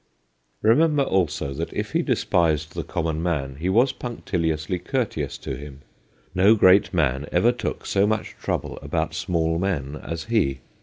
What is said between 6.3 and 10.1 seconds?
No great man ever took so much trouble about small men